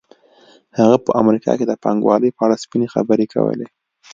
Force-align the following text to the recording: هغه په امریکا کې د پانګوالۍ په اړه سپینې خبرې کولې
هغه 0.77 0.97
په 1.05 1.11
امریکا 1.21 1.51
کې 1.59 1.65
د 1.67 1.73
پانګوالۍ 1.83 2.31
په 2.33 2.41
اړه 2.45 2.61
سپینې 2.63 2.87
خبرې 2.93 3.25
کولې 3.33 3.67